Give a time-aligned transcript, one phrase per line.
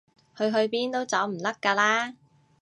[0.35, 2.15] 佢去邊都走唔甩㗎啦